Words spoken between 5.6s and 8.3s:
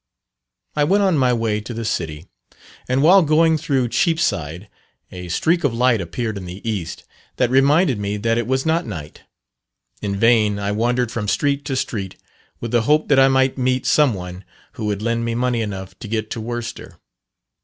of light appeared in the east that reminded me